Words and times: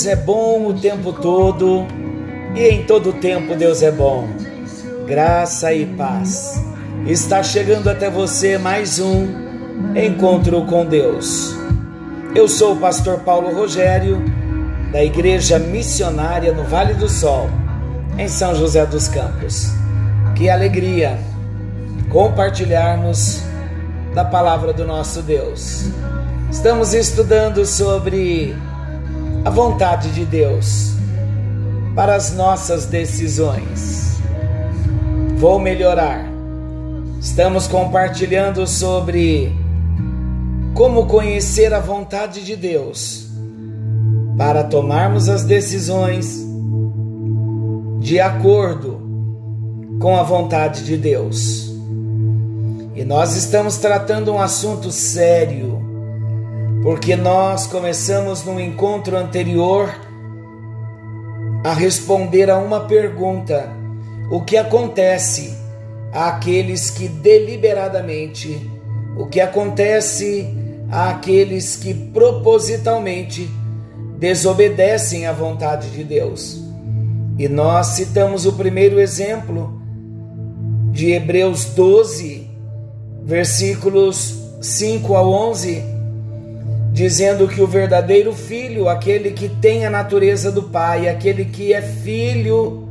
Deus 0.00 0.06
é 0.06 0.16
bom 0.16 0.66
o 0.68 0.72
tempo 0.72 1.12
todo 1.12 1.86
e 2.56 2.68
em 2.68 2.84
todo 2.84 3.12
tempo 3.12 3.54
Deus 3.54 3.82
é 3.82 3.90
bom. 3.90 4.26
Graça 5.06 5.74
e 5.74 5.84
paz. 5.84 6.58
Está 7.06 7.42
chegando 7.42 7.90
até 7.90 8.08
você 8.08 8.56
mais 8.56 8.98
um 8.98 9.28
encontro 9.94 10.64
com 10.64 10.86
Deus. 10.86 11.54
Eu 12.34 12.48
sou 12.48 12.72
o 12.72 12.76
pastor 12.78 13.18
Paulo 13.20 13.54
Rogério, 13.54 14.24
da 14.90 15.04
Igreja 15.04 15.58
Missionária 15.58 16.50
no 16.50 16.64
Vale 16.64 16.94
do 16.94 17.06
Sol, 17.06 17.50
em 18.16 18.26
São 18.26 18.54
José 18.54 18.86
dos 18.86 19.06
Campos. 19.06 19.70
Que 20.34 20.48
alegria 20.48 21.18
compartilharmos 22.08 23.42
da 24.14 24.24
palavra 24.24 24.72
do 24.72 24.86
nosso 24.86 25.20
Deus. 25.20 25.90
Estamos 26.50 26.94
estudando 26.94 27.66
sobre 27.66 28.56
a 29.44 29.48
vontade 29.48 30.10
de 30.12 30.24
Deus 30.24 30.92
para 31.94 32.14
as 32.14 32.34
nossas 32.34 32.86
decisões. 32.86 34.20
Vou 35.36 35.58
melhorar. 35.58 36.28
Estamos 37.20 37.66
compartilhando 37.66 38.66
sobre 38.66 39.52
como 40.74 41.06
conhecer 41.06 41.72
a 41.72 41.80
vontade 41.80 42.44
de 42.44 42.54
Deus 42.54 43.28
para 44.36 44.64
tomarmos 44.64 45.28
as 45.28 45.44
decisões 45.44 46.46
de 48.00 48.20
acordo 48.20 49.00
com 50.00 50.16
a 50.16 50.22
vontade 50.22 50.84
de 50.84 50.96
Deus. 50.96 51.70
E 52.94 53.04
nós 53.04 53.36
estamos 53.36 53.78
tratando 53.78 54.32
um 54.32 54.40
assunto 54.40 54.90
sério 54.90 55.89
porque 56.82 57.14
nós 57.14 57.66
começamos 57.66 58.44
no 58.44 58.58
encontro 58.58 59.16
anterior 59.16 59.94
a 61.62 61.74
responder 61.74 62.48
a 62.50 62.56
uma 62.58 62.80
pergunta: 62.80 63.70
o 64.30 64.40
que 64.40 64.56
acontece 64.56 65.54
àqueles 66.12 66.90
que 66.90 67.06
deliberadamente, 67.06 68.70
o 69.16 69.26
que 69.26 69.40
acontece 69.40 70.48
àqueles 70.90 71.76
que 71.76 71.92
propositalmente 71.92 73.48
desobedecem 74.18 75.26
à 75.26 75.32
vontade 75.32 75.90
de 75.90 76.02
Deus? 76.02 76.64
E 77.38 77.48
nós 77.48 77.88
citamos 77.88 78.46
o 78.46 78.54
primeiro 78.54 79.00
exemplo 79.00 79.78
de 80.90 81.12
Hebreus 81.12 81.66
12, 81.66 82.50
versículos 83.24 84.34
5 84.60 85.14
a 85.14 85.22
11 85.22 85.99
dizendo 87.00 87.48
que 87.48 87.62
o 87.62 87.66
verdadeiro 87.66 88.34
filho, 88.34 88.86
aquele 88.86 89.30
que 89.30 89.48
tem 89.48 89.86
a 89.86 89.90
natureza 89.90 90.52
do 90.52 90.64
Pai, 90.64 91.08
aquele 91.08 91.46
que 91.46 91.72
é 91.72 91.80
filho 91.80 92.90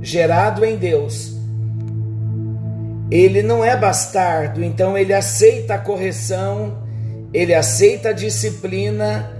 gerado 0.00 0.64
em 0.64 0.76
Deus, 0.76 1.34
ele 3.10 3.42
não 3.42 3.62
é 3.62 3.76
bastardo, 3.76 4.64
então 4.64 4.96
ele 4.96 5.12
aceita 5.12 5.74
a 5.74 5.78
correção, 5.78 6.78
ele 7.34 7.52
aceita 7.52 8.08
a 8.08 8.12
disciplina 8.14 9.30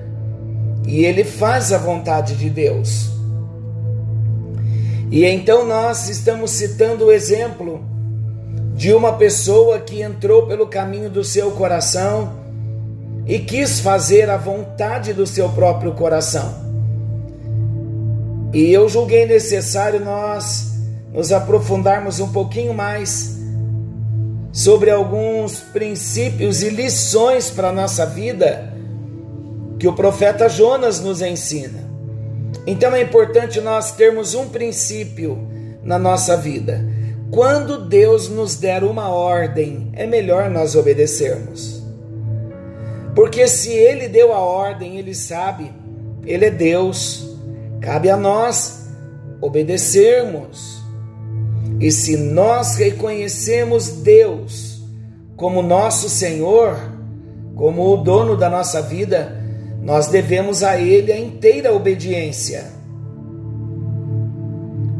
e 0.87 1.03
ele 1.03 1.25
faz 1.25 1.73
a 1.73 1.79
vontade 1.79 2.37
de 2.37 2.51
Deus. 2.51 3.09
E 5.11 5.25
então 5.25 5.65
nós 5.65 6.11
estamos 6.11 6.51
citando 6.51 7.07
o 7.07 7.11
exemplo 7.11 7.83
de 8.75 8.93
uma 8.93 9.15
pessoa 9.15 9.79
que 9.79 10.03
entrou 10.03 10.47
pelo 10.47 10.67
caminho 10.67 11.09
do 11.09 11.25
seu 11.25 11.53
coração 11.53 12.40
e 13.27 13.39
quis 13.39 13.81
fazer 13.81 14.29
a 14.29 14.37
vontade 14.37 15.13
do 15.13 15.27
seu 15.27 15.49
próprio 15.51 15.93
coração. 15.93 16.71
E 18.53 18.73
eu 18.73 18.89
julguei 18.89 19.27
necessário 19.27 20.05
nós 20.05 20.73
nos 21.13 21.33
aprofundarmos 21.33 22.19
um 22.21 22.33
pouquinho 22.33 22.75
mais 22.75 23.39
sobre 24.53 24.91
alguns 24.91 25.61
princípios 25.61 26.63
e 26.63 26.71
lições 26.71 27.51
para 27.51 27.69
a 27.69 27.73
nossa 27.73 28.05
vida 28.07 28.73
que 29.79 29.87
o 29.87 29.93
profeta 29.95 30.49
Jonas 30.49 31.01
nos 31.01 31.23
ensina. 31.23 31.89
Então 32.67 32.95
é 32.95 33.01
importante 33.01 33.61
nós 33.61 33.93
termos 33.93 34.35
um 34.35 34.49
princípio 34.49 35.39
na 35.83 35.99
nossa 35.99 36.37
vida. 36.37 36.85
Quando 37.31 37.89
Deus 37.89 38.29
nos 38.29 38.57
der 38.57 38.83
uma 38.85 39.09
ordem, 39.09 39.91
é 39.95 40.07
melhor 40.07 40.51
nós 40.51 40.75
obedecermos. 40.75 41.80
Porque 43.15 43.49
se 43.49 43.71
ele 43.71 44.09
deu 44.09 44.33
a 44.33 44.39
ordem, 44.39 44.99
ele 44.99 45.15
sabe, 45.15 45.71
ele 46.25 46.45
é 46.45 46.51
Deus. 46.51 47.37
Cabe 47.81 48.09
a 48.11 48.17
nós 48.17 48.89
obedecermos. 49.41 50.81
E 51.81 51.91
se 51.91 52.17
nós 52.17 52.77
reconhecemos 52.77 53.89
Deus 53.89 54.83
como 55.37 55.63
nosso 55.63 56.09
Senhor, 56.09 56.77
como 57.57 57.93
o 57.93 57.97
dono 57.97 58.37
da 58.37 58.49
nossa 58.49 58.83
vida, 58.83 59.41
nós 59.83 60.09
devemos 60.09 60.63
a 60.63 60.79
Ele 60.79 61.11
a 61.11 61.19
inteira 61.19 61.73
obediência. 61.73 62.65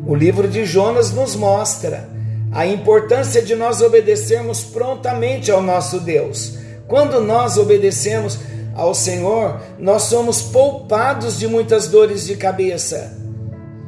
O 0.07 0.15
livro 0.15 0.49
de 0.49 0.65
Jonas 0.65 1.13
nos 1.13 1.37
mostra 1.37 2.09
a 2.51 2.67
importância 2.67 3.43
de 3.43 3.55
nós 3.55 3.81
obedecermos 3.81 4.65
prontamente 4.65 5.51
ao 5.51 5.63
nosso 5.63 6.01
Deus 6.01 6.60
quando 6.91 7.21
nós 7.21 7.57
obedecemos 7.57 8.37
ao 8.75 8.93
Senhor, 8.95 9.61
nós 9.79 10.03
somos 10.03 10.43
poupados 10.43 11.39
de 11.39 11.47
muitas 11.47 11.87
dores 11.87 12.27
de 12.27 12.35
cabeça, 12.35 13.17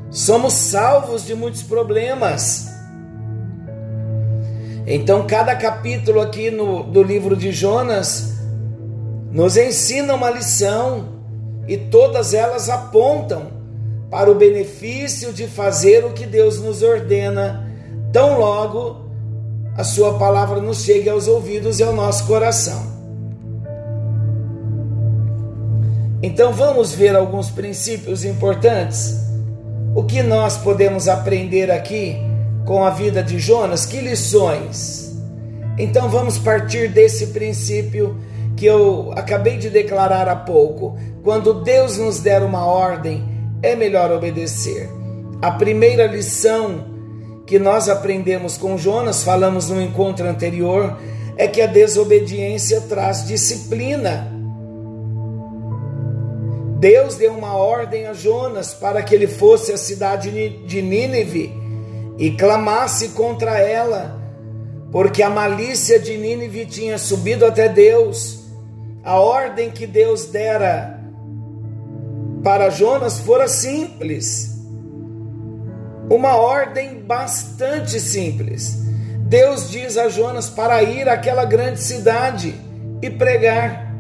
somos 0.09 0.53
salvos 0.53 1.25
de 1.27 1.35
muitos 1.35 1.65
problemas. 1.65 2.69
Então, 4.87 5.27
cada 5.27 5.57
capítulo 5.57 6.21
aqui 6.21 6.49
no, 6.49 6.85
do 6.85 7.03
livro 7.03 7.35
de 7.35 7.51
Jonas 7.51 8.35
nos 9.33 9.57
ensina 9.57 10.15
uma 10.15 10.31
lição 10.31 11.09
e 11.67 11.77
todas 11.77 12.33
elas 12.33 12.69
apontam 12.69 13.49
para 14.13 14.31
o 14.31 14.37
benefício 14.37 15.33
de 15.33 15.49
fazer 15.49 16.05
o 16.05 16.13
que 16.13 16.25
Deus 16.25 16.61
nos 16.61 16.85
ordena, 16.85 17.69
tão 18.13 18.39
logo 18.39 19.11
a 19.77 19.83
Sua 19.83 20.19
palavra 20.19 20.61
nos 20.61 20.85
chegue 20.85 21.09
aos 21.09 21.27
ouvidos 21.27 21.81
e 21.81 21.83
ao 21.83 21.93
nosso 21.93 22.27
coração. 22.29 22.92
Então 26.23 26.53
vamos 26.53 26.95
ver 26.95 27.17
alguns 27.17 27.51
princípios 27.51 28.25
importantes. 28.25 29.17
O 29.95 30.05
que 30.05 30.23
nós 30.23 30.57
podemos 30.57 31.09
aprender 31.09 31.71
aqui 31.71 32.17
com 32.65 32.85
a 32.85 32.91
vida 32.91 33.23
de 33.23 33.39
Jonas? 33.39 33.85
Que 33.85 34.01
lições? 34.01 35.13
Então 35.77 36.09
vamos 36.09 36.39
partir 36.39 36.89
desse 36.89 37.29
princípio 37.29 38.17
que 38.57 38.65
eu 38.67 39.13
acabei 39.17 39.57
de 39.57 39.69
declarar 39.69 40.29
há 40.29 40.37
pouco. 40.37 40.97
Quando 41.25 41.63
Deus 41.63 41.99
nos 41.99 42.21
der 42.21 42.43
uma 42.43 42.65
ordem, 42.65 43.25
é 43.61 43.75
melhor 43.75 44.13
obedecer. 44.13 44.89
A 45.41 45.51
primeira 45.51 46.07
lição 46.07 46.85
que 47.47 47.59
nós 47.59 47.89
aprendemos 47.89 48.57
com 48.57 48.79
Jonas, 48.79 49.25
falamos 49.25 49.69
no 49.69 49.83
encontro 49.83 50.29
anterior, 50.29 50.97
é 51.37 51.49
que 51.49 51.61
a 51.61 51.67
desobediência 51.67 52.81
traz 52.83 53.27
disciplina. 53.27 54.32
Deus 56.83 57.15
deu 57.15 57.33
uma 57.33 57.55
ordem 57.55 58.09
a 58.09 58.13
Jonas 58.13 58.75
para 58.75 59.05
que 59.05 59.15
ele 59.15 59.29
fosse 59.29 59.73
à 59.73 59.77
cidade 59.77 60.33
de 60.67 60.83
Nínive 60.83 61.55
e 62.19 62.33
clamasse 62.33 63.11
contra 63.11 63.57
ela, 63.57 64.21
porque 64.91 65.23
a 65.23 65.31
malícia 65.31 65.97
de 66.01 66.19
Nínive 66.19 66.67
tinha 66.67 66.99
subido 66.99 67.47
até 67.47 67.69
Deus. 67.69 68.47
A 69.05 69.21
ordem 69.21 69.71
que 69.71 69.87
Deus 69.87 70.25
dera 70.25 70.99
para 72.43 72.69
Jonas 72.69 73.21
fora 73.21 73.47
simples. 73.47 74.51
Uma 76.11 76.35
ordem 76.35 77.01
bastante 77.01 78.01
simples. 78.01 78.83
Deus 79.21 79.71
diz 79.71 79.97
a 79.97 80.09
Jonas 80.09 80.51
para 80.51 80.83
ir 80.83 81.09
àquela 81.09 81.45
grande 81.45 81.81
cidade 81.81 82.53
e 83.01 83.09
pregar. 83.09 83.92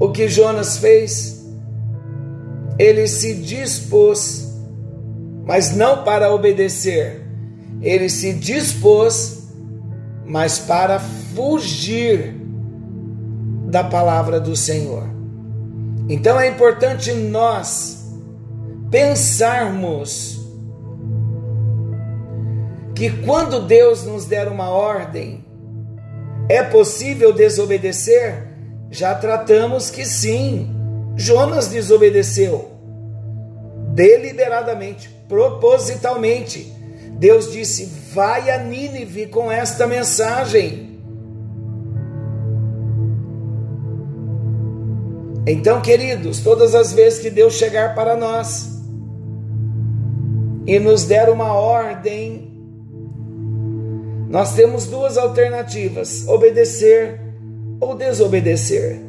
O 0.00 0.10
que 0.10 0.28
Jonas 0.28 0.78
fez? 0.78 1.46
Ele 2.78 3.06
se 3.06 3.34
dispôs, 3.34 4.50
mas 5.44 5.76
não 5.76 6.02
para 6.02 6.34
obedecer, 6.34 7.22
ele 7.82 8.08
se 8.08 8.32
dispôs, 8.32 9.50
mas 10.24 10.58
para 10.58 10.98
fugir 10.98 12.34
da 13.66 13.84
palavra 13.84 14.40
do 14.40 14.56
Senhor. 14.56 15.04
Então 16.08 16.40
é 16.40 16.48
importante 16.48 17.12
nós 17.12 18.10
pensarmos 18.90 20.40
que 22.94 23.10
quando 23.24 23.66
Deus 23.66 24.04
nos 24.04 24.24
der 24.24 24.48
uma 24.48 24.70
ordem, 24.70 25.44
é 26.48 26.62
possível 26.62 27.32
desobedecer? 27.32 28.49
Já 28.90 29.14
tratamos 29.14 29.88
que 29.90 30.04
sim. 30.04 30.68
Jonas 31.16 31.68
desobedeceu 31.68 32.70
deliberadamente, 33.94 35.08
propositalmente. 35.28 36.72
Deus 37.18 37.52
disse: 37.52 37.84
Vai 38.14 38.50
a 38.50 38.58
Nínive 38.58 39.26
com 39.26 39.50
esta 39.50 39.86
mensagem. 39.86 40.90
Então, 45.46 45.80
queridos, 45.80 46.40
todas 46.40 46.74
as 46.74 46.92
vezes 46.92 47.18
que 47.18 47.30
Deus 47.30 47.54
chegar 47.54 47.94
para 47.94 48.14
nós 48.16 48.80
e 50.66 50.78
nos 50.78 51.04
der 51.04 51.28
uma 51.28 51.52
ordem, 51.52 52.50
nós 54.28 54.54
temos 54.54 54.86
duas 54.86 55.18
alternativas: 55.18 56.26
obedecer 56.28 57.29
ou 57.80 57.94
desobedecer. 57.94 59.00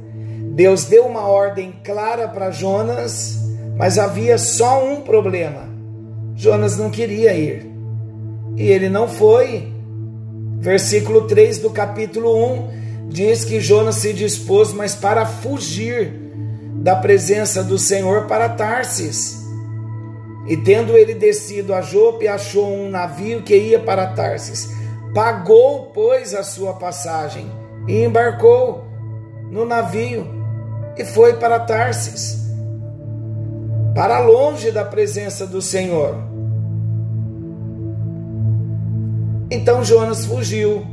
Deus 0.54 0.86
deu 0.86 1.06
uma 1.06 1.28
ordem 1.28 1.74
clara 1.84 2.28
para 2.28 2.52
Jonas, 2.52 3.38
mas 3.78 3.98
havia 3.98 4.38
só 4.38 4.84
um 4.84 5.02
problema: 5.02 5.70
Jonas 6.36 6.78
não 6.78 6.90
queria 6.90 7.34
ir 7.34 7.70
e 8.56 8.70
ele 8.70 8.90
não 8.90 9.08
foi. 9.08 9.70
Versículo 10.60 11.26
3 11.26 11.58
do 11.58 11.72
capítulo 11.72 12.36
1 12.54 13.10
diz 13.10 13.44
que 13.44 13.60
Jonas 13.60 13.96
se 13.96 14.14
dispôs, 14.14 14.72
mas 14.72 14.94
para 14.94 15.26
fugir 15.26 16.14
da 16.76 16.96
presença 16.96 17.64
do 17.64 17.78
Senhor 17.80 18.28
para 18.28 18.50
Tarsis. 18.50 19.42
E 20.48 20.58
tendo 20.58 20.98
ele 20.98 21.14
descido 21.14 21.74
a 21.74 21.82
Jope, 21.82 22.28
achou 22.28 22.72
um 22.72 22.90
navio 22.90 23.42
que 23.42 23.56
ia 23.56 23.80
para 23.80 24.08
Tarsis. 24.08 24.70
Pagou, 25.14 25.92
pois, 25.94 26.34
a 26.34 26.44
sua 26.44 26.74
passagem 26.74 27.61
e 27.88 28.04
embarcou 28.04 28.86
no 29.50 29.66
navio 29.66 30.28
e 30.98 31.04
foi 31.04 31.34
para 31.34 31.60
Tarsis, 31.60 32.50
para 33.96 34.20
longe 34.20 34.72
da 34.72 34.86
presença 34.86 35.46
do 35.46 35.62
Senhor. 35.62 36.16
Então 39.50 39.84
Jonas 39.84 40.26
fugiu 40.26 40.86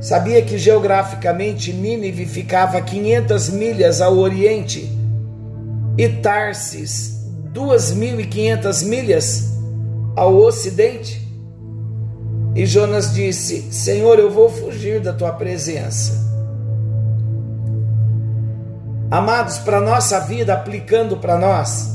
Sabia 0.00 0.40
que 0.40 0.56
geograficamente 0.56 1.72
Nínive 1.72 2.26
ficava 2.26 2.78
a 2.78 2.80
500 2.80 3.50
milhas 3.50 4.00
ao 4.00 4.16
oriente 4.18 4.88
e 5.98 6.08
Tarsis 6.08 7.26
2.500 7.52 8.84
milhas 8.86 9.52
ao 10.14 10.36
ocidente? 10.36 11.25
E 12.56 12.64
Jonas 12.64 13.12
disse: 13.12 13.70
Senhor, 13.70 14.18
eu 14.18 14.30
vou 14.30 14.48
fugir 14.48 14.98
da 14.98 15.12
tua 15.12 15.30
presença. 15.30 16.24
Amados, 19.10 19.58
para 19.58 19.78
nossa 19.78 20.20
vida, 20.20 20.54
aplicando 20.54 21.18
para 21.18 21.38
nós, 21.38 21.94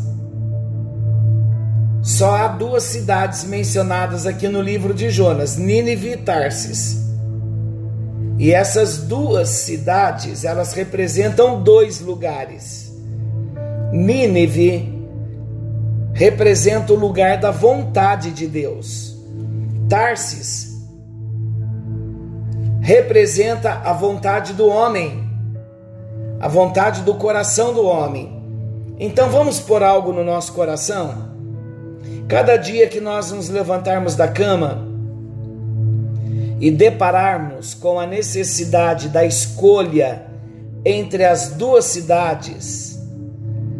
só 2.03 2.35
há 2.35 2.47
duas 2.47 2.83
cidades 2.83 3.43
mencionadas 3.43 4.27
aqui 4.27 4.47
no 4.47 4.61
livro 4.61 4.93
de 4.93 5.09
Jonas: 5.09 5.57
Nínive 5.57 6.11
e 6.11 6.17
Tarsis. 6.17 7.09
E 8.37 8.51
essas 8.53 8.99
duas 8.99 9.49
cidades, 9.49 10.45
elas 10.45 10.73
representam 10.73 11.63
dois 11.63 11.99
lugares. 11.99 12.91
Nínive 13.91 15.01
representa 16.13 16.93
o 16.93 16.95
lugar 16.95 17.39
da 17.39 17.49
vontade 17.49 18.29
de 18.29 18.45
Deus. 18.45 19.10
Tarsis 19.91 20.71
representa 22.79 23.81
a 23.83 23.91
vontade 23.91 24.53
do 24.53 24.65
homem, 24.69 25.29
a 26.39 26.47
vontade 26.47 27.01
do 27.01 27.15
coração 27.15 27.73
do 27.73 27.83
homem. 27.83 28.41
Então 28.97 29.29
vamos 29.29 29.59
pôr 29.59 29.83
algo 29.83 30.13
no 30.13 30.23
nosso 30.23 30.53
coração? 30.53 31.35
Cada 32.29 32.55
dia 32.55 32.87
que 32.87 33.01
nós 33.01 33.33
nos 33.33 33.49
levantarmos 33.49 34.15
da 34.15 34.29
cama, 34.29 34.87
e 36.61 36.71
depararmos 36.71 37.73
com 37.73 37.99
a 37.99 38.07
necessidade 38.07 39.09
da 39.09 39.25
escolha 39.25 40.25
entre 40.85 41.25
as 41.25 41.49
duas 41.49 41.83
cidades, 41.83 42.97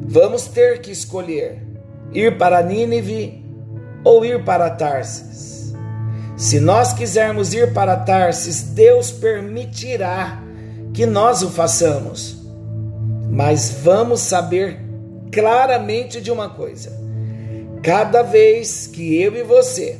vamos 0.01 0.45
ter 0.45 0.81
que 0.81 0.91
escolher 0.91 1.65
ir 2.11 2.37
para 2.37 2.61
Nínive 2.61 3.45
ou 4.03 4.25
ir 4.25 4.43
para 4.43 4.69
Tarsis. 4.71 5.60
Se 6.41 6.59
nós 6.59 6.91
quisermos 6.91 7.53
ir 7.53 7.71
para 7.71 7.95
Tarsis, 7.95 8.63
Deus 8.63 9.11
permitirá 9.11 10.41
que 10.91 11.05
nós 11.05 11.43
o 11.43 11.51
façamos. 11.51 12.35
Mas 13.29 13.69
vamos 13.83 14.21
saber 14.21 14.79
claramente 15.31 16.19
de 16.19 16.31
uma 16.31 16.49
coisa: 16.49 16.99
cada 17.83 18.23
vez 18.23 18.87
que 18.87 19.21
eu 19.21 19.35
e 19.37 19.43
você, 19.43 19.99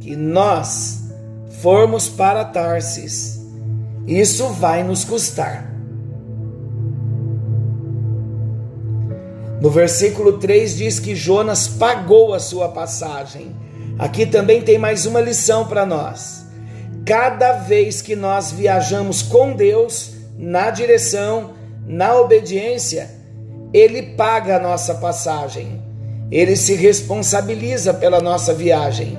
que 0.00 0.16
nós 0.16 1.10
formos 1.60 2.08
para 2.08 2.42
Tarsis, 2.42 3.38
isso 4.06 4.48
vai 4.48 4.82
nos 4.82 5.04
custar. 5.04 5.70
No 9.60 9.68
versículo 9.68 10.38
3 10.38 10.74
diz 10.74 10.98
que 10.98 11.14
Jonas 11.14 11.68
pagou 11.68 12.32
a 12.32 12.40
sua 12.40 12.70
passagem. 12.70 13.65
Aqui 13.98 14.26
também 14.26 14.60
tem 14.60 14.76
mais 14.78 15.06
uma 15.06 15.20
lição 15.20 15.66
para 15.66 15.86
nós. 15.86 16.46
Cada 17.06 17.52
vez 17.52 18.02
que 18.02 18.14
nós 18.14 18.52
viajamos 18.52 19.22
com 19.22 19.54
Deus 19.54 20.12
na 20.38 20.70
direção, 20.70 21.52
na 21.86 22.14
obediência, 22.14 23.10
Ele 23.72 24.02
paga 24.14 24.56
a 24.56 24.60
nossa 24.60 24.96
passagem. 24.96 25.82
Ele 26.30 26.56
se 26.56 26.74
responsabiliza 26.74 27.94
pela 27.94 28.20
nossa 28.20 28.52
viagem. 28.52 29.16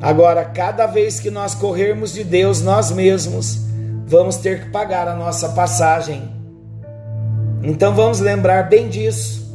Agora, 0.00 0.44
cada 0.44 0.86
vez 0.86 1.20
que 1.20 1.30
nós 1.30 1.54
corrermos 1.54 2.12
de 2.12 2.24
Deus 2.24 2.62
nós 2.62 2.90
mesmos, 2.90 3.60
vamos 4.06 4.36
ter 4.36 4.64
que 4.64 4.70
pagar 4.70 5.06
a 5.06 5.14
nossa 5.14 5.50
passagem. 5.50 6.28
Então 7.62 7.94
vamos 7.94 8.18
lembrar 8.18 8.68
bem 8.68 8.88
disso. 8.88 9.48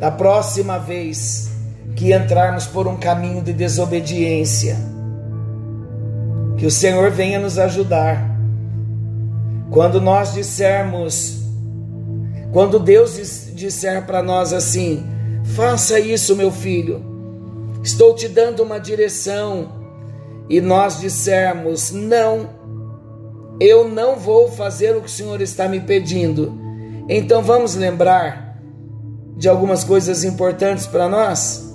Da 0.00 0.10
próxima 0.10 0.78
vez 0.78 1.47
que 1.98 2.12
entrarmos 2.12 2.64
por 2.64 2.86
um 2.86 2.96
caminho 2.96 3.42
de 3.42 3.52
desobediência, 3.52 4.76
que 6.56 6.64
o 6.64 6.70
Senhor 6.70 7.10
venha 7.10 7.40
nos 7.40 7.58
ajudar. 7.58 8.38
Quando 9.68 10.00
nós 10.00 10.32
dissermos, 10.32 11.42
quando 12.52 12.78
Deus 12.78 13.50
disser 13.52 14.06
para 14.06 14.22
nós 14.22 14.52
assim: 14.52 15.04
faça 15.56 15.98
isso, 15.98 16.36
meu 16.36 16.52
filho 16.52 17.04
estou 17.82 18.14
te 18.14 18.28
dando 18.28 18.62
uma 18.62 18.78
direção, 18.78 19.68
e 20.48 20.60
nós 20.60 21.00
dissermos: 21.00 21.90
não, 21.90 22.48
eu 23.58 23.88
não 23.88 24.14
vou 24.14 24.52
fazer 24.52 24.96
o 24.96 25.00
que 25.00 25.08
o 25.08 25.10
Senhor 25.10 25.40
está 25.40 25.66
me 25.66 25.80
pedindo. 25.80 26.56
Então 27.08 27.42
vamos 27.42 27.74
lembrar 27.74 28.56
de 29.36 29.48
algumas 29.48 29.82
coisas 29.82 30.22
importantes 30.22 30.86
para 30.86 31.08
nós? 31.08 31.67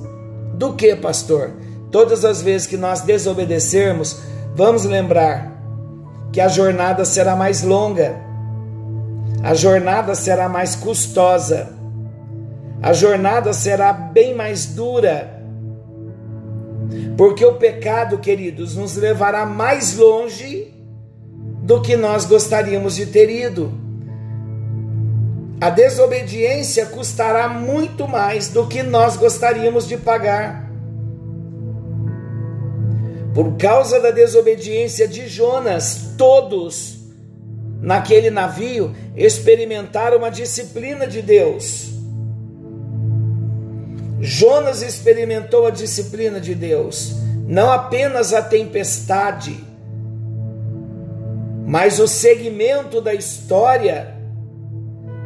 Do 0.54 0.74
que, 0.74 0.96
pastor? 0.96 1.52
Todas 1.92 2.26
as 2.26 2.42
vezes 2.42 2.68
que 2.68 2.78
nós 2.78 3.02
desobedecermos, 3.02 4.20
vamos 4.56 4.86
lembrar 4.86 5.62
que 6.32 6.42
a 6.42 6.48
jornada 6.48 7.06
será 7.06 7.36
mais 7.36 7.62
longa, 7.62 8.16
a 9.44 9.54
jornada 9.54 10.16
será 10.16 10.50
mais 10.50 10.76
custosa, 10.76 11.70
a 12.82 12.94
jornada 12.94 13.54
será 13.54 13.94
bem 13.94 14.34
mais 14.34 14.66
dura 14.66 15.34
porque 17.18 17.46
o 17.46 17.56
pecado, 17.56 18.18
queridos, 18.18 18.76
nos 18.76 18.96
levará 18.96 19.46
mais 19.46 19.96
longe 19.96 20.74
do 21.62 21.82
que 21.82 21.96
nós 21.96 22.26
gostaríamos 22.26 22.96
de 22.96 23.06
ter 23.06 23.30
ido. 23.30 23.72
A 25.64 25.70
desobediência 25.70 26.86
custará 26.88 27.48
muito 27.48 28.06
mais 28.06 28.50
do 28.50 28.68
que 28.68 28.84
nós 28.84 29.16
gostaríamos 29.16 29.88
de 29.88 29.96
pagar. 29.96 30.70
Por 33.34 33.56
causa 33.56 33.98
da 33.98 34.12
desobediência 34.12 35.08
de 35.08 35.26
Jonas, 35.26 36.16
todos 36.18 36.98
naquele 37.80 38.30
navio 38.30 38.94
experimentaram 39.16 40.26
a 40.26 40.30
disciplina 40.30 41.08
de 41.08 41.22
Deus. 41.22 41.92
Jonas 44.20 44.82
experimentou 44.82 45.66
a 45.66 45.72
disciplina 45.72 46.42
de 46.42 46.54
Deus, 46.54 47.16
não 47.48 47.72
apenas 47.72 48.34
a 48.34 48.42
tempestade, 48.42 49.64
mas 51.66 52.00
o 52.00 52.08
segmento 52.10 53.00
da 53.00 53.14
história. 53.14 54.13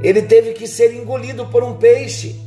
Ele 0.01 0.21
teve 0.21 0.53
que 0.53 0.67
ser 0.67 0.93
engolido 0.93 1.45
por 1.47 1.63
um 1.63 1.73
peixe. 1.73 2.39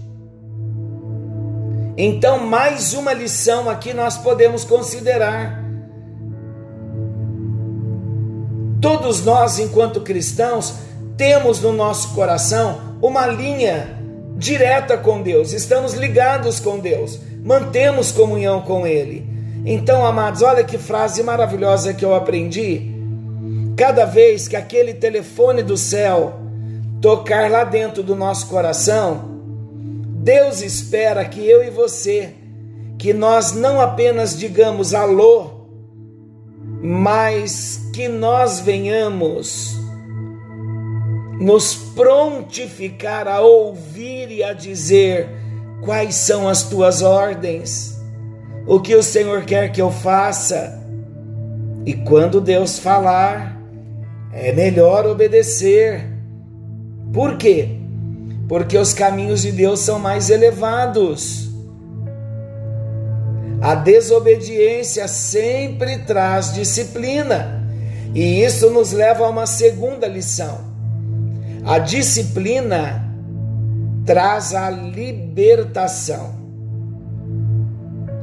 Então, 1.96 2.46
mais 2.46 2.94
uma 2.94 3.12
lição 3.12 3.68
aqui 3.68 3.92
nós 3.92 4.16
podemos 4.16 4.64
considerar. 4.64 5.60
Todos 8.80 9.24
nós, 9.24 9.58
enquanto 9.58 10.00
cristãos, 10.00 10.74
temos 11.16 11.60
no 11.60 11.72
nosso 11.72 12.14
coração 12.14 12.96
uma 13.02 13.26
linha 13.26 13.98
direta 14.36 14.96
com 14.96 15.20
Deus, 15.20 15.52
estamos 15.52 15.92
ligados 15.92 16.58
com 16.60 16.78
Deus, 16.78 17.20
mantemos 17.44 18.10
comunhão 18.10 18.62
com 18.62 18.86
Ele. 18.86 19.28
Então, 19.66 20.06
amados, 20.06 20.40
olha 20.40 20.64
que 20.64 20.78
frase 20.78 21.22
maravilhosa 21.22 21.92
que 21.92 22.02
eu 22.02 22.14
aprendi. 22.14 22.94
Cada 23.76 24.06
vez 24.06 24.48
que 24.48 24.56
aquele 24.56 24.94
telefone 24.94 25.62
do 25.62 25.76
céu 25.76 26.39
tocar 27.00 27.50
lá 27.50 27.64
dentro 27.64 28.02
do 28.02 28.14
nosso 28.14 28.46
coração, 28.48 29.40
Deus 30.22 30.60
espera 30.60 31.24
que 31.24 31.44
eu 31.44 31.64
e 31.64 31.70
você, 31.70 32.34
que 32.98 33.12
nós 33.12 33.52
não 33.52 33.80
apenas 33.80 34.38
digamos 34.38 34.94
alô, 34.94 35.50
mas 36.82 37.88
que 37.94 38.08
nós 38.08 38.60
venhamos 38.60 39.78
nos 41.40 41.74
prontificar 41.74 43.26
a 43.26 43.40
ouvir 43.40 44.30
e 44.30 44.44
a 44.44 44.52
dizer 44.52 45.26
quais 45.82 46.14
são 46.14 46.46
as 46.46 46.64
tuas 46.64 47.00
ordens, 47.00 47.98
o 48.66 48.78
que 48.78 48.94
o 48.94 49.02
Senhor 49.02 49.44
quer 49.44 49.72
que 49.72 49.80
eu 49.80 49.90
faça. 49.90 50.78
E 51.86 51.94
quando 51.94 52.42
Deus 52.42 52.78
falar, 52.78 53.58
é 54.32 54.52
melhor 54.52 55.06
obedecer. 55.06 56.09
Por 57.12 57.36
quê? 57.36 57.80
porque 58.50 58.76
os 58.76 58.92
caminhos 58.92 59.42
de 59.42 59.52
Deus 59.52 59.78
são 59.78 60.00
mais 60.00 60.28
elevados. 60.28 61.48
A 63.62 63.76
desobediência 63.76 65.06
sempre 65.06 65.98
traz 65.98 66.52
disciplina, 66.52 67.64
e 68.12 68.42
isso 68.42 68.68
nos 68.68 68.90
leva 68.90 69.24
a 69.24 69.28
uma 69.28 69.46
segunda 69.46 70.08
lição. 70.08 70.62
A 71.64 71.78
disciplina 71.78 73.08
traz 74.04 74.52
a 74.52 74.68
libertação. 74.68 76.34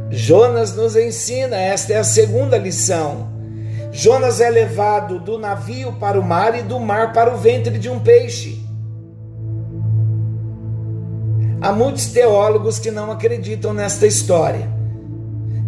Jonas 0.09 0.75
nos 0.75 0.97
ensina, 0.97 1.55
esta 1.55 1.93
é 1.93 1.99
a 1.99 2.03
segunda 2.03 2.57
lição. 2.57 3.29
Jonas 3.93 4.41
é 4.41 4.49
levado 4.49 5.19
do 5.19 5.39
navio 5.39 5.93
para 5.93 6.19
o 6.19 6.23
mar 6.23 6.53
e 6.59 6.63
do 6.63 6.81
mar 6.81 7.13
para 7.13 7.33
o 7.33 7.37
ventre 7.37 7.79
de 7.79 7.89
um 7.89 7.97
peixe. 7.97 8.66
Há 11.59 11.71
muitos 11.71 12.07
teólogos 12.07 12.77
que 12.77 12.91
não 12.91 13.11
acreditam 13.11 13.73
nesta 13.73 14.05
história. 14.05 14.69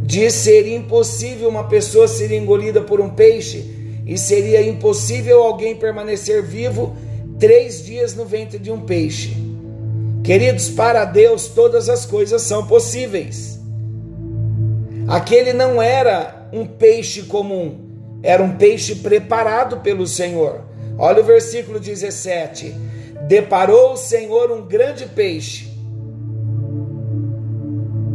Diz 0.03 0.34
ser 0.36 0.67
impossível 0.67 1.50
uma 1.50 1.63
pessoa 1.63 2.08
ser 2.08 2.31
engolida 2.31 2.79
por 2.81 3.01
um 3.01 3.10
peixe 3.10 4.01
e 4.05 4.15
seria 4.17 4.62
impossível 4.62 5.41
alguém 5.41 5.75
permanecer 5.75 6.43
vivo 6.43 6.96
três 7.39 7.84
dias 7.84 8.13
no 8.13 8.24
ventre 8.25 8.60
de 8.60 8.72
um 8.72 8.81
peixe. 8.81 9.36
Queridos, 10.24 10.69
para 10.69 11.05
Deus 11.05 11.48
todas 11.48 11.89
as 11.89 12.05
coisas 12.05 12.43
são 12.43 12.67
possíveis. 12.67 13.60
Aquele 15.08 15.53
não 15.53 15.81
era 15.81 16.50
um 16.53 16.67
peixe 16.67 17.24
comum, 17.24 17.79
era 18.22 18.43
um 18.43 18.58
peixe 18.58 18.96
preparado 18.96 19.77
pelo 19.77 20.05
Senhor. 20.05 20.62
Olha 21.00 21.22
o 21.22 21.25
versículo 21.25 21.79
17: 21.79 22.75
Deparou 23.27 23.93
o 23.93 23.98
Senhor 23.98 24.51
um 24.51 24.67
grande 24.67 25.08
peixe 25.08 25.69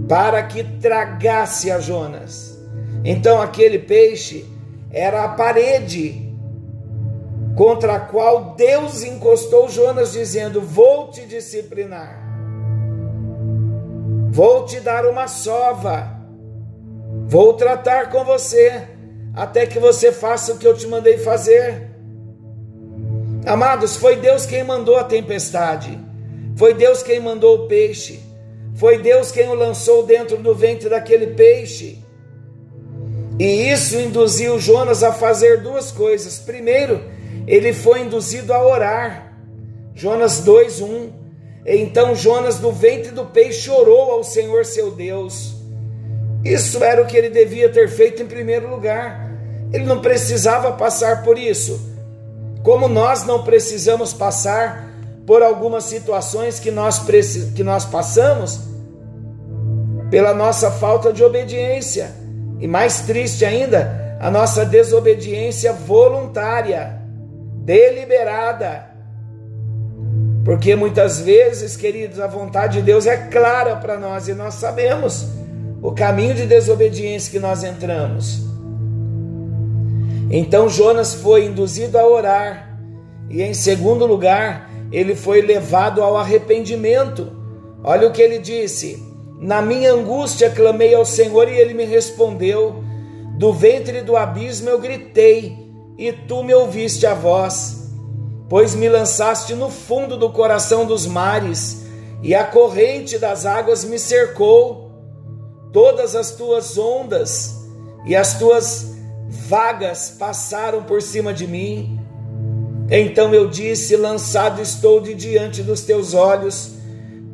para 0.09 0.43
que 0.43 0.63
tragasse 0.63 1.71
a 1.71 1.79
Jonas. 1.79 2.59
Então 3.05 3.41
aquele 3.41 3.79
peixe 3.79 4.47
era 4.91 5.25
a 5.25 5.29
parede 5.29 6.25
contra 7.57 7.95
a 7.95 8.01
qual 8.01 8.55
Deus 8.57 9.03
encostou 9.03 9.69
Jonas, 9.69 10.13
dizendo: 10.13 10.61
Vou 10.61 11.09
te 11.09 11.25
disciplinar, 11.27 12.19
vou 14.31 14.65
te 14.65 14.81
dar 14.81 15.07
uma 15.07 15.29
sova, 15.29 16.11
vou 17.27 17.55
tratar 17.55 18.11
com 18.11 18.25
você, 18.25 18.83
até 19.35 19.67
que 19.67 19.79
você 19.79 20.13
faça 20.13 20.53
o 20.53 20.59
que 20.59 20.67
eu 20.67 20.77
te 20.77 20.87
mandei 20.87 21.19
fazer. 21.19 21.91
Amados, 23.47 23.97
foi 23.97 24.17
Deus 24.17 24.47
quem 24.47 24.65
mandou 24.65 24.97
a 24.97 25.05
tempestade, 25.05 25.99
foi 26.57 26.73
Deus 26.73 27.03
quem 27.03 27.21
mandou 27.21 27.65
o 27.65 27.69
peixe. 27.69 28.34
Foi 28.75 28.99
Deus 28.99 29.31
quem 29.31 29.49
o 29.49 29.55
lançou 29.55 30.05
dentro 30.05 30.37
do 30.37 30.55
ventre 30.55 30.89
daquele 30.89 31.29
peixe. 31.29 31.99
E 33.39 33.71
isso 33.71 33.99
induziu 33.99 34.59
Jonas 34.59 35.03
a 35.03 35.13
fazer 35.13 35.61
duas 35.61 35.91
coisas. 35.91 36.39
Primeiro, 36.39 37.01
ele 37.47 37.73
foi 37.73 38.01
induzido 38.01 38.53
a 38.53 38.65
orar. 38.65 39.33
Jonas 39.95 40.41
2:1. 40.41 41.11
Então 41.67 42.15
Jonas 42.15 42.59
do 42.59 42.71
ventre 42.71 43.11
do 43.11 43.25
peixe 43.27 43.71
orou 43.71 44.11
ao 44.11 44.25
Senhor 44.25 44.65
seu 44.65 44.91
Deus. 44.91 45.55
Isso 46.45 46.83
era 46.85 47.03
o 47.03 47.07
que 47.07 47.17
ele 47.17 47.31
devia 47.31 47.71
ter 47.71 47.89
feito 47.89 48.23
em 48.23 48.27
primeiro 48.27 48.69
lugar. 48.69 49.33
Ele 49.73 49.85
não 49.85 50.01
precisava 50.01 50.73
passar 50.73 51.23
por 51.23 51.39
isso. 51.39 51.81
Como 52.63 52.87
nós 52.87 53.25
não 53.25 53.43
precisamos 53.43 54.13
passar 54.13 54.94
por 55.27 55.43
algumas 55.43 55.85
situações 55.85 56.61
que 56.61 56.71
nós, 56.71 57.01
que 57.55 57.63
nós 57.63 57.85
passamos 57.85 58.61
pela 60.11 60.35
nossa 60.35 60.71
falta 60.71 61.13
de 61.13 61.25
obediência. 61.25 62.11
E 62.61 62.69
mais 62.69 63.01
triste 63.01 63.45
ainda, 63.45 64.17
a 64.21 64.31
nossa 64.31 64.65
desobediência 64.65 65.73
voluntária, 65.73 67.01
deliberada. 67.57 68.87
Porque 70.45 70.77
muitas 70.77 71.21
vezes, 71.21 71.77
queridos, 71.77 72.21
a 72.21 72.27
vontade 72.27 72.79
de 72.79 72.83
Deus 72.83 73.07
é 73.07 73.17
clara 73.17 73.77
para 73.77 73.99
nós 73.99 74.29
e 74.29 74.35
nós 74.35 74.55
sabemos 74.55 75.27
o 75.83 75.93
caminho 75.93 76.35
de 76.35 76.47
desobediência 76.47 77.31
que 77.31 77.39
nós 77.39 77.65
entramos. 77.65 78.43
Então 80.31 80.69
Jonas 80.69 81.15
foi 81.15 81.45
induzido 81.47 81.99
a 81.99 82.07
orar, 82.07 82.79
e 83.29 83.43
em 83.43 83.55
segundo 83.55 84.07
lugar, 84.07 84.71
ele 84.95 85.17
foi 85.17 85.43
levado 85.43 86.01
ao 86.01 86.17
arrependimento. 86.17 87.33
Olha 87.83 88.07
o 88.07 88.13
que 88.13 88.23
ele 88.23 88.39
disse: 88.39 89.03
Na 89.41 89.61
minha 89.61 89.93
angústia 89.93 90.49
clamei 90.49 90.95
ao 90.95 91.05
Senhor 91.05 91.49
e 91.49 91.59
ele 91.59 91.75
me 91.75 91.85
respondeu. 91.85 92.85
Do 93.37 93.53
ventre 93.53 94.03
do 94.03 94.17
abismo 94.17 94.71
eu 94.71 94.79
gritei, 94.79 95.59
e 95.99 96.13
tu 96.13 96.45
me 96.45 96.55
ouviste 96.55 97.05
a 97.05 97.13
voz. 97.13 97.91
Pois 98.49 98.77
me 98.77 98.89
lançaste 98.89 99.53
no 99.55 99.69
fundo 99.69 100.17
do 100.17 100.31
coração 100.31 100.87
dos 100.87 101.07
mares, 101.07 101.85
e 102.23 102.33
a 102.33 102.45
corrente 102.45 103.19
das 103.19 103.45
águas 103.45 103.85
me 103.85 103.99
cercou. 103.99 104.93
Todas 105.73 106.15
as 106.15 106.31
tuas 106.31 106.79
ondas 106.79 107.65
e 108.07 108.15
as 108.15 108.39
tuas 108.39 108.95
vagas 109.29 110.11
passaram 110.17 110.85
por 110.85 111.03
cima 111.03 111.35
de 111.35 111.49
mim. 111.49 112.04
Então 112.91 113.35
eu 113.35 113.49
disse: 113.49 113.97
Lançado 113.97 114.61
estou 114.61 115.01
de 115.01 115.15
diante 115.15 115.63
dos 115.63 115.83
teus 115.83 116.15
olhos, 116.15 116.73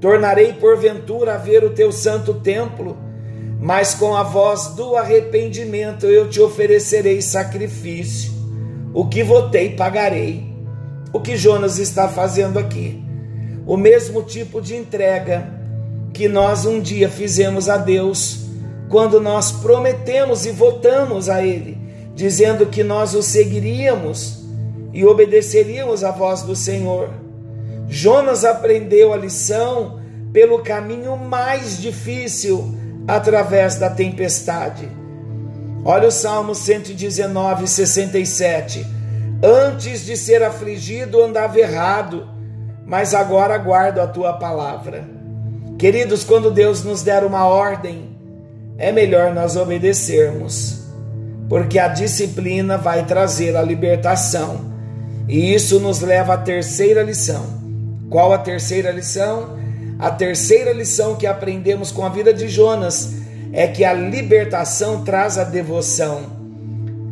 tornarei 0.00 0.52
porventura 0.52 1.34
a 1.34 1.38
ver 1.38 1.64
o 1.64 1.70
teu 1.70 1.90
santo 1.90 2.34
templo, 2.34 2.96
mas 3.58 3.94
com 3.94 4.14
a 4.14 4.22
voz 4.22 4.68
do 4.68 4.96
arrependimento 4.96 6.06
eu 6.06 6.28
te 6.28 6.40
oferecerei 6.40 7.20
sacrifício. 7.20 8.32
O 8.94 9.06
que 9.06 9.22
votei, 9.22 9.70
pagarei. 9.70 10.48
O 11.12 11.20
que 11.20 11.36
Jonas 11.36 11.78
está 11.78 12.08
fazendo 12.08 12.58
aqui? 12.58 13.02
O 13.66 13.76
mesmo 13.76 14.22
tipo 14.22 14.60
de 14.60 14.76
entrega 14.76 15.60
que 16.12 16.28
nós 16.28 16.64
um 16.64 16.80
dia 16.80 17.08
fizemos 17.08 17.68
a 17.68 17.76
Deus, 17.76 18.46
quando 18.88 19.20
nós 19.20 19.52
prometemos 19.52 20.44
e 20.44 20.50
votamos 20.50 21.28
a 21.28 21.44
Ele, 21.44 21.78
dizendo 22.14 22.66
que 22.66 22.82
nós 22.82 23.14
o 23.14 23.22
seguiríamos 23.22 24.39
e 24.92 25.04
obedeceríamos 25.04 26.02
à 26.04 26.10
voz 26.10 26.42
do 26.42 26.56
Senhor. 26.56 27.10
Jonas 27.88 28.44
aprendeu 28.44 29.12
a 29.12 29.16
lição 29.16 30.00
pelo 30.32 30.62
caminho 30.62 31.16
mais 31.16 31.78
difícil, 31.78 32.76
através 33.06 33.76
da 33.76 33.90
tempestade. 33.90 34.88
Olha 35.84 36.08
o 36.08 36.12
Salmo 36.12 36.54
119, 36.54 37.66
67. 37.66 38.86
Antes 39.42 40.04
de 40.04 40.16
ser 40.16 40.42
afligido, 40.42 41.22
andava 41.22 41.58
errado, 41.58 42.28
mas 42.86 43.14
agora 43.14 43.56
guardo 43.58 43.98
a 43.98 44.06
tua 44.06 44.34
palavra. 44.34 45.08
Queridos, 45.78 46.22
quando 46.22 46.50
Deus 46.50 46.84
nos 46.84 47.02
der 47.02 47.24
uma 47.24 47.46
ordem, 47.46 48.16
é 48.76 48.92
melhor 48.92 49.32
nós 49.32 49.56
obedecermos, 49.56 50.84
porque 51.48 51.78
a 51.78 51.88
disciplina 51.88 52.76
vai 52.76 53.06
trazer 53.06 53.56
a 53.56 53.62
libertação 53.62 54.69
e 55.30 55.54
isso 55.54 55.80
nos 55.80 56.00
leva 56.00 56.34
à 56.34 56.38
terceira 56.38 57.02
lição. 57.02 57.46
Qual 58.10 58.32
a 58.32 58.38
terceira 58.38 58.90
lição? 58.90 59.60
a 60.00 60.10
terceira 60.10 60.72
lição 60.72 61.14
que 61.14 61.26
aprendemos 61.26 61.92
com 61.92 62.04
a 62.04 62.08
vida 62.08 62.32
de 62.32 62.48
Jonas 62.48 63.12
é 63.52 63.66
que 63.66 63.84
a 63.84 63.92
libertação 63.92 65.04
traz 65.04 65.36
a 65.36 65.44
devoção. 65.44 66.22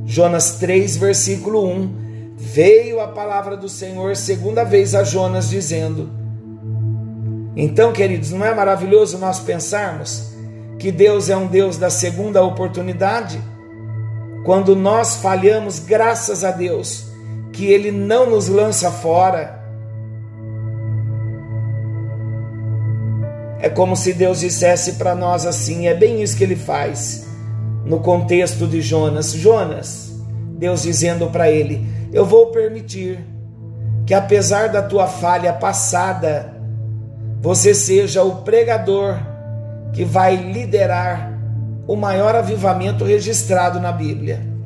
Jonas 0.06 0.52
3, 0.52 0.96
versículo 0.96 1.68
1. 1.68 2.08
Veio 2.38 2.98
a 3.00 3.08
palavra 3.08 3.58
do 3.58 3.68
Senhor 3.68 4.16
segunda 4.16 4.64
vez 4.64 4.94
a 4.94 5.04
Jonas, 5.04 5.50
dizendo: 5.50 6.08
Então, 7.54 7.92
queridos, 7.92 8.30
não 8.30 8.46
é 8.46 8.54
maravilhoso 8.54 9.18
nós 9.18 9.38
pensarmos 9.38 10.32
que 10.78 10.90
Deus 10.90 11.28
é 11.28 11.37
um 11.37 11.46
Deus 11.46 11.76
da 11.76 11.90
segunda 11.90 12.42
oportunidade? 12.42 13.38
Quando 14.46 14.75
nós 14.75 15.16
falhamos, 15.16 15.78
graças 15.78 16.42
a 16.42 16.52
Deus, 16.52 17.08
que 17.59 17.67
Ele 17.67 17.91
não 17.91 18.31
nos 18.31 18.47
lança 18.47 18.88
fora. 18.88 19.59
É 23.61 23.69
como 23.69 23.97
se 23.97 24.12
Deus 24.12 24.38
dissesse 24.38 24.93
para 24.93 25.12
nós 25.17 25.45
assim: 25.45 25.88
é 25.88 25.95
bem 25.95 26.23
isso 26.23 26.37
que 26.37 26.45
Ele 26.45 26.55
faz. 26.55 27.27
No 27.85 27.99
contexto 27.99 28.65
de 28.65 28.81
Jonas, 28.81 29.33
Jonas, 29.33 30.12
Deus 30.57 30.83
dizendo 30.83 31.31
para 31.31 31.50
ele: 31.50 31.85
Eu 32.12 32.25
vou 32.25 32.53
permitir 32.53 33.19
que, 34.07 34.15
apesar 34.15 34.69
da 34.69 34.81
tua 34.81 35.09
falha 35.09 35.53
passada, 35.53 36.55
você 37.41 37.75
seja 37.75 38.23
o 38.23 38.37
pregador 38.43 39.19
que 39.93 40.05
vai 40.05 40.37
liderar 40.37 41.37
o 41.88 41.97
maior 41.97 42.37
avivamento 42.37 43.05
registrado 43.05 43.81
na 43.81 43.91
Bíblia. 43.91 44.58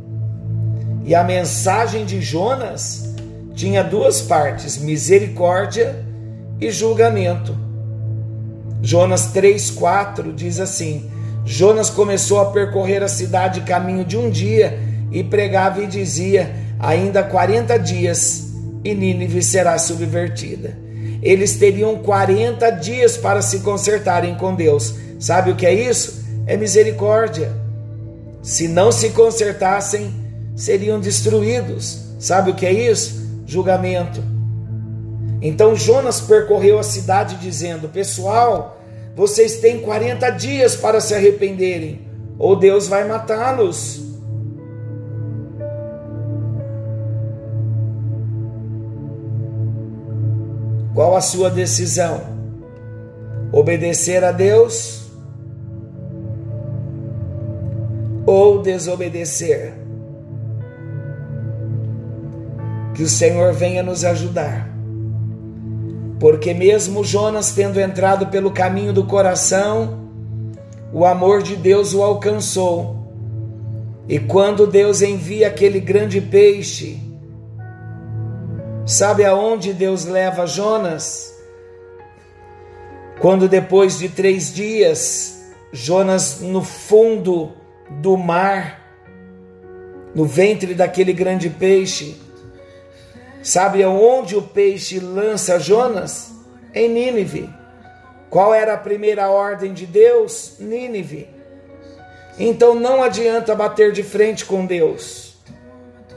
E 1.05 1.15
a 1.15 1.25
mensagem 1.25 2.05
de 2.05 2.21
Jonas 2.21 3.15
tinha 3.55 3.83
duas 3.83 4.21
partes: 4.23 4.79
misericórdia 4.79 6.05
e 6.61 6.71
julgamento. 6.71 7.57
Jonas 8.81 9.33
3,4 9.33 10.35
diz 10.35 10.61
assim: 10.61 11.11
Jonas 11.45 11.91
começou 11.91 12.41
a 12.41 12.47
percorrer 12.47 13.03
a 13.03 13.09
cidade 13.09 13.63
caminho 13.63 14.05
de 14.05 14.17
um 14.17 14.31
dia 14.31 14.79
e 15.11 15.23
pregava 15.25 15.83
e 15.83 15.87
dizia: 15.87 16.55
Ainda 16.79 17.23
40 17.23 17.79
dias 17.79 18.53
e 18.85 18.95
Nínive 18.95 19.43
será 19.43 19.79
subvertida. 19.79 20.77
Eles 21.23 21.55
teriam 21.55 21.97
40 21.99 22.71
dias 22.71 23.17
para 23.17 23.43
se 23.43 23.61
consertarem 23.61 24.35
com 24.35 24.55
Deus. 24.55 24.95
Sabe 25.21 25.53
o 25.53 25.57
que 25.57 25.67
é 25.67 25.73
isso? 25.73 26.25
É 26.47 26.57
misericórdia. 26.57 27.53
Se 28.43 28.67
não 28.67 28.91
se 28.91 29.11
consertassem, 29.11 30.13
seriam 30.55 31.01
destruídos. 31.01 32.07
Sabe 32.19 32.51
o 32.51 32.55
que 32.55 32.67
é 32.67 32.73
isso? 32.73 33.23
Julgamento. 33.47 34.23
Então 35.41 35.75
Jonas 35.75 36.21
percorreu 36.21 36.79
a 36.79 36.85
cidade 36.85 37.37
dizendo: 37.37 37.89
Pessoal, 37.89 38.81
vocês 39.17 39.57
têm 39.57 39.81
40 39.81 40.31
dias 40.31 40.77
para 40.77 41.01
se 41.01 41.15
arrependerem, 41.15 42.07
ou 42.39 42.57
Deus 42.57 42.87
vai 42.87 43.07
matá-los. 43.07 44.01
Qual 50.95 51.17
a 51.17 51.21
sua 51.21 51.51
decisão? 51.51 52.21
Obedecer 53.51 54.23
a 54.25 54.31
Deus 54.31 55.03
ou 58.25 58.63
desobedecer? 58.63 59.82
Que 62.95 63.03
o 63.03 63.09
Senhor 63.09 63.53
venha 63.53 63.83
nos 63.83 64.05
ajudar. 64.05 64.69
Porque, 66.21 66.55
mesmo 66.55 67.03
Jonas 67.03 67.53
tendo 67.53 67.81
entrado 67.81 68.27
pelo 68.27 68.51
caminho 68.51 68.93
do 68.93 69.05
coração, 69.05 70.09
o 70.93 71.05
amor 71.05 71.43
de 71.43 71.57
Deus 71.57 71.95
o 71.95 72.03
alcançou. 72.03 72.97
E 74.09 74.19
quando 74.19 74.67
Deus 74.67 75.03
envia 75.03 75.49
aquele 75.49 75.81
grande 75.81 76.21
peixe, 76.21 77.01
Sabe 78.85 79.25
aonde 79.25 79.73
Deus 79.73 80.05
leva 80.05 80.45
Jonas? 80.45 81.33
Quando 83.21 83.49
depois 83.49 83.99
de 83.99 84.09
três 84.09 84.53
dias, 84.53 85.41
Jonas 85.73 86.41
no 86.41 86.63
fundo 86.63 87.53
do 87.89 88.17
mar, 88.17 88.81
no 90.15 90.25
ventre 90.25 90.75
daquele 90.75 91.13
grande 91.13 91.49
peixe, 91.49 92.21
sabe 93.43 93.83
aonde 93.83 94.37
o 94.37 94.43
peixe 94.43 94.99
lança 94.99 95.59
Jonas? 95.59 96.33
Em 96.75 96.89
Nínive. 96.89 97.53
Qual 98.31 98.55
era 98.55 98.75
a 98.75 98.79
primeira 98.79 99.29
ordem 99.29 99.75
de 99.75 99.85
Deus? 99.85 100.57
Nínive. 100.59 101.29
Então 102.39 102.75
não 102.75 103.03
adianta 103.03 103.55
bater 103.55 103.93
de 103.93 104.03
frente 104.03 104.45
com 104.45 104.65
Deus. 104.65 105.37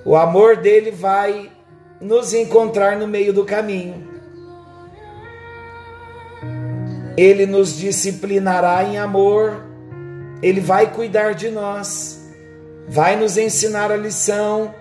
O 0.06 0.16
amor 0.16 0.58
dele 0.58 0.92
vai 0.92 1.52
nos 2.00 2.34
encontrar 2.34 2.98
no 2.98 3.08
meio 3.08 3.34
do 3.34 3.44
caminho. 3.44 4.16
Ele 7.18 7.46
nos 7.46 7.78
disciplinará 7.78 8.84
em 8.84 8.98
amor, 8.98 9.66
ele 10.42 10.60
vai 10.60 10.92
cuidar 10.92 11.34
de 11.34 11.50
nós, 11.50 12.30
vai 12.88 13.16
nos 13.16 13.38
ensinar 13.38 13.92
a 13.92 13.96
lição, 13.96 14.76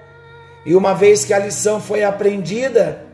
e 0.64 0.74
uma 0.74 0.94
vez 0.94 1.24
que 1.24 1.35
a 1.35 1.38
lição 1.38 1.81
foi 1.81 2.03
aprendida, 2.03 3.05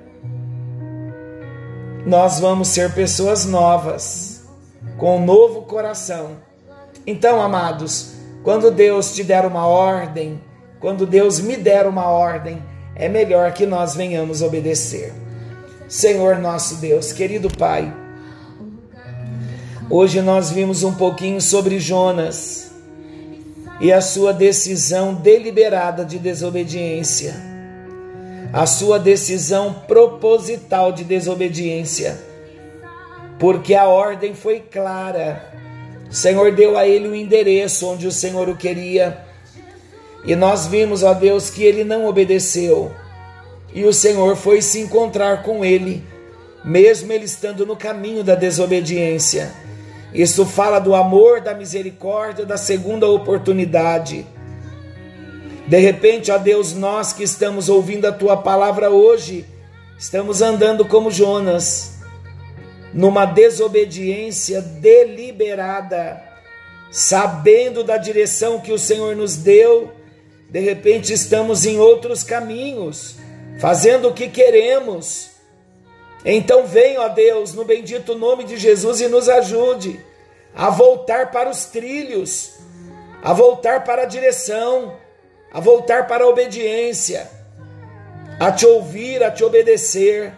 nós 2.07 2.39
vamos 2.39 2.69
ser 2.69 2.93
pessoas 2.95 3.45
novas, 3.45 4.45
com 4.97 5.19
um 5.19 5.25
novo 5.25 5.63
coração. 5.63 6.37
Então, 7.07 7.41
amados, 7.41 8.15
quando 8.45 8.71
Deus 8.71 9.15
te 9.15 9.25
der 9.25 9.45
uma 9.45 9.67
ordem, 9.67 10.41
quando 10.79 11.07
Deus 11.07 11.41
me 11.41 11.57
der 11.57 11.87
uma 11.87 12.07
ordem, 12.09 12.63
é 12.95 13.09
melhor 13.09 13.53
que 13.53 13.67
nós 13.67 13.95
venhamos 13.95 14.43
obedecer. 14.43 15.13
Senhor 15.89 16.39
nosso 16.39 16.77
Deus, 16.77 17.13
querido 17.13 17.51
Pai, 17.51 17.93
hoje 19.91 20.23
nós 20.23 20.51
vimos 20.51 20.85
um 20.85 20.95
pouquinho 20.95 21.41
sobre 21.41 21.81
Jonas 21.81 22.70
e 23.81 23.93
a 23.93 24.01
sua 24.01 24.33
decisão 24.33 25.15
deliberada 25.15 26.05
de 26.05 26.19
desobediência, 26.19 27.35
a 28.53 28.67
sua 28.67 28.99
decisão 28.99 29.73
proposital 29.87 30.93
de 30.93 31.05
desobediência, 31.05 32.21
porque 33.39 33.75
a 33.75 33.87
ordem 33.87 34.35
foi 34.35 34.61
clara. 34.61 35.45
O 36.11 36.15
Senhor 36.15 36.53
deu 36.53 36.77
a 36.77 36.87
ele 36.87 37.09
o 37.09 37.15
endereço 37.15 37.87
onde 37.87 38.07
o 38.07 38.13
Senhor 38.13 38.49
o 38.49 38.57
queria 38.57 39.31
e 40.25 40.37
nós 40.37 40.67
vimos, 40.67 41.03
ó 41.03 41.15
Deus, 41.15 41.49
que 41.49 41.63
ele 41.63 41.83
não 41.83 42.07
obedeceu. 42.07 42.93
E 43.73 43.85
o 43.85 43.93
Senhor 43.93 44.37
foi 44.37 44.61
se 44.61 44.81
encontrar 44.81 45.43
com 45.43 45.65
ele, 45.65 46.05
mesmo 46.65 47.13
ele 47.13 47.25
estando 47.25 47.65
no 47.65 47.77
caminho 47.77 48.23
da 48.23 48.35
desobediência. 48.35 49.51
Isso 50.13 50.45
fala 50.45 50.79
do 50.79 50.95
amor, 50.95 51.41
da 51.41 51.55
misericórdia, 51.55 52.45
da 52.45 52.57
segunda 52.57 53.07
oportunidade. 53.09 54.27
De 55.67 55.79
repente, 55.79 56.33
ó 56.33 56.39
Deus, 56.39 56.75
nós 56.75 57.13
que 57.13 57.23
estamos 57.23 57.69
ouvindo 57.69 58.07
a 58.07 58.13
tua 58.13 58.37
palavra 58.37 58.91
hoje, 58.91 59.45
estamos 59.99 60.43
andando 60.43 60.85
como 60.85 61.11
Jonas, 61.11 61.99
numa 62.93 63.25
desobediência 63.25 64.61
deliberada, 64.61 66.23
sabendo 66.91 67.85
da 67.85 67.97
direção 67.97 68.59
que 68.59 68.73
o 68.73 68.79
Senhor 68.79 69.15
nos 69.15 69.37
deu 69.37 69.93
de 70.51 70.59
repente 70.59 71.13
estamos 71.13 71.65
em 71.65 71.79
outros 71.79 72.25
caminhos, 72.25 73.15
fazendo 73.61 74.09
o 74.09 74.13
que 74.13 74.29
queremos. 74.29 75.30
Então 76.25 76.67
venha, 76.67 77.01
ó 77.01 77.09
Deus, 77.09 77.55
no 77.55 77.65
bendito 77.65 78.15
nome 78.15 78.45
de 78.45 78.57
Jesus 78.57 79.01
e 79.01 79.09
nos 79.09 79.29
ajude 79.29 80.01
a 80.55 80.69
voltar 80.69 81.31
para 81.31 81.49
os 81.49 81.67
trilhos, 81.67 82.53
a 83.23 83.33
voltar 83.33 83.85
para 83.85 84.03
a 84.03 84.07
direção, 84.07 84.95
a 85.53 85.61
voltar 85.61 86.07
para 86.07 86.25
a 86.25 86.29
obediência, 86.29 87.31
a 88.39 88.53
te 88.53 88.67
ouvir, 88.67 89.23
a 89.23 89.31
te 89.31 89.45
obedecer. 89.45 90.33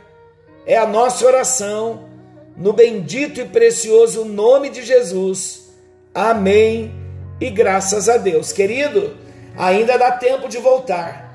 É 0.65 0.77
a 0.77 0.87
nossa 0.87 1.27
oração, 1.27 2.09
no 2.57 2.73
bendito 2.73 3.41
e 3.41 3.45
precioso 3.45 4.25
nome 4.25 4.71
de 4.71 4.83
Jesus. 4.83 5.73
Amém. 6.15 6.95
E 7.41 7.51
graças 7.51 8.09
a 8.09 8.17
Deus, 8.17 8.53
querido 8.53 9.23
ainda 9.57 9.99
dá 9.99 10.13
tempo 10.13 10.49
de 10.49 10.59
voltar. 10.59 11.31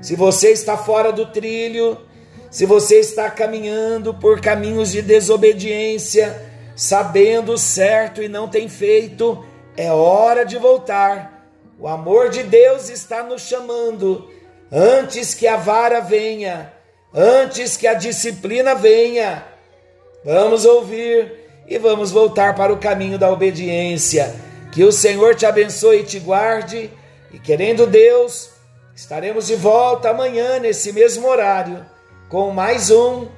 Se 0.00 0.16
você 0.16 0.50
está 0.50 0.76
fora 0.76 1.12
do 1.12 1.26
trilho, 1.26 1.98
se 2.52 2.66
você 2.66 3.00
está 3.00 3.30
caminhando 3.30 4.12
por 4.12 4.38
caminhos 4.38 4.92
de 4.92 5.00
desobediência, 5.00 6.38
sabendo 6.76 7.56
certo 7.56 8.22
e 8.22 8.28
não 8.28 8.46
tem 8.46 8.68
feito, 8.68 9.42
é 9.74 9.90
hora 9.90 10.44
de 10.44 10.58
voltar. 10.58 11.48
O 11.80 11.88
amor 11.88 12.28
de 12.28 12.42
Deus 12.42 12.90
está 12.90 13.22
nos 13.22 13.40
chamando. 13.40 14.30
Antes 14.70 15.32
que 15.32 15.46
a 15.46 15.56
vara 15.56 16.00
venha, 16.00 16.70
antes 17.14 17.78
que 17.78 17.86
a 17.86 17.94
disciplina 17.94 18.74
venha, 18.74 19.46
vamos 20.22 20.66
ouvir 20.66 21.32
e 21.66 21.78
vamos 21.78 22.10
voltar 22.10 22.54
para 22.54 22.70
o 22.70 22.78
caminho 22.78 23.18
da 23.18 23.32
obediência. 23.32 24.30
Que 24.70 24.84
o 24.84 24.92
Senhor 24.92 25.34
te 25.34 25.46
abençoe 25.46 26.00
e 26.00 26.04
te 26.04 26.18
guarde. 26.18 26.90
E 27.32 27.38
querendo 27.38 27.86
Deus, 27.86 28.50
estaremos 28.94 29.46
de 29.46 29.56
volta 29.56 30.10
amanhã 30.10 30.58
nesse 30.58 30.92
mesmo 30.92 31.26
horário 31.26 31.90
com 32.32 32.50
mais 32.50 32.90
um 32.90 33.28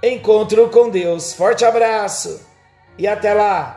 Encontro 0.00 0.70
com 0.70 0.88
Deus. 0.88 1.32
Forte 1.32 1.64
abraço 1.64 2.46
e 2.96 3.04
até 3.04 3.34
lá! 3.34 3.75